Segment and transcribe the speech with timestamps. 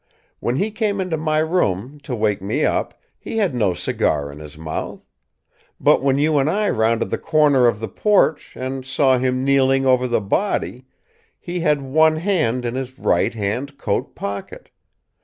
[0.39, 4.39] When he came into my room, to wake me up, he had no cigar in
[4.39, 5.05] his mouth.
[5.79, 9.43] But, when you and I rounded the corner of the porch and first saw him
[9.45, 10.87] kneeling over the body,
[11.39, 14.71] he had one hand in his right hand coat pocket.